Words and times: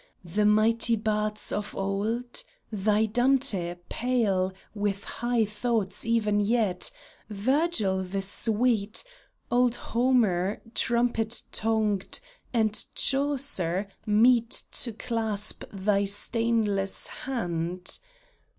The 0.25 0.45
mighty 0.47 0.95
bards 0.95 1.51
of 1.51 1.75
old?— 1.75 2.43
Thy 2.71 3.05
Dante, 3.05 3.75
pale 3.87 4.51
With 4.73 5.03
high 5.03 5.45
thoughts 5.45 6.05
even 6.05 6.39
yet, 6.39 6.89
Virgil 7.29 8.01
the 8.01 8.23
sweet, 8.23 9.03
Old 9.51 9.75
Homer, 9.75 10.59
trumpet 10.73 11.43
tongued, 11.51 12.19
and 12.51 12.83
Chaucer, 12.95 13.87
meet 14.07 14.49
To 14.71 14.91
clasp 14.91 15.65
thy 15.71 16.05
stainless 16.05 17.05
hand 17.05 17.99